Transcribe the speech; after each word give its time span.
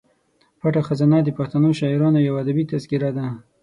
پټه 0.59 0.81
خزانه 0.87 1.17
د 1.23 1.29
پښتنو 1.37 1.69
شاعرانو 1.79 2.19
یوه 2.27 2.39
ادبي 2.43 2.63
تذکره 2.71 3.09
ده. 3.17 3.25